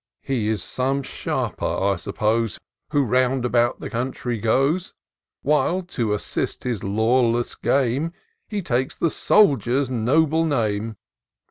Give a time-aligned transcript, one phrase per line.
[0.23, 2.57] He is some sharper, I suppose.
[2.89, 4.95] Who round about the coimtry goes;
[5.43, 8.11] While, to assist his lawless game.
[8.49, 10.95] He takes the soldier's noble name.